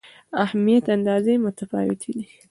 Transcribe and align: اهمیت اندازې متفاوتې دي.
اهمیت 0.43 0.85
اندازې 0.95 1.33
متفاوتې 1.45 2.11
دي. 2.17 2.25